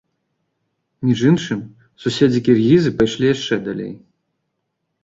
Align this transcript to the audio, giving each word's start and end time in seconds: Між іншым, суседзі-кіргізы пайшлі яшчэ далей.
Між 1.09 1.19
іншым, 1.31 1.61
суседзі-кіргізы 2.07 2.89
пайшлі 2.99 3.33
яшчэ 3.35 3.55
далей. 3.71 3.93